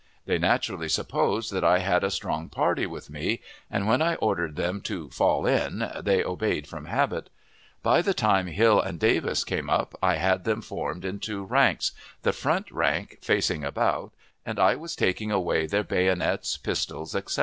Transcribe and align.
They 0.25 0.39
naturally 0.39 0.89
supposed 0.89 1.53
that 1.53 1.63
I 1.63 1.77
had 1.77 2.03
a 2.03 2.09
strong 2.09 2.49
party 2.49 2.87
with 2.87 3.11
me, 3.11 3.39
and 3.69 3.87
when 3.87 4.01
I 4.01 4.15
ordered 4.15 4.55
them 4.55 4.81
to 4.81 5.11
"fall 5.11 5.45
in" 5.45 5.87
they 6.01 6.23
obeyed 6.23 6.65
from 6.65 6.85
habit. 6.85 7.29
By 7.83 8.01
the 8.01 8.15
time 8.15 8.47
Hill 8.47 8.81
and 8.81 8.99
Davis 8.99 9.43
came 9.43 9.69
up 9.69 9.93
I 10.01 10.15
had 10.15 10.43
them 10.43 10.63
formed 10.63 11.05
in 11.05 11.19
two 11.19 11.43
ranks, 11.43 11.91
the 12.23 12.33
front 12.33 12.71
rank 12.71 13.19
facing 13.21 13.63
about, 13.63 14.11
and 14.43 14.59
I 14.59 14.75
was 14.75 14.95
taking 14.95 15.31
away 15.31 15.67
their 15.67 15.83
bayonets, 15.83 16.57
pistols, 16.57 17.15
etc. 17.15 17.39